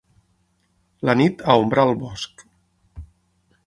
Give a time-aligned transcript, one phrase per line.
[1.09, 2.47] La nit aombrà el bosc.